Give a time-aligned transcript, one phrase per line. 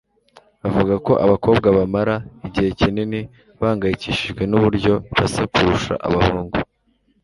[0.61, 2.15] bavuga ko abakobwa bamara
[2.47, 3.19] igihe kinini
[3.59, 6.57] bahangayikishijwe nuburyo basa kurusha abahungu.